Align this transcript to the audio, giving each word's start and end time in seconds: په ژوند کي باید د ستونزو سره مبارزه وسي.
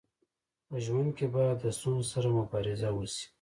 په 0.67 0.75
ژوند 0.85 1.09
کي 1.17 1.25
باید 1.35 1.57
د 1.61 1.65
ستونزو 1.77 2.09
سره 2.13 2.27
مبارزه 2.39 2.89
وسي. 2.93 3.25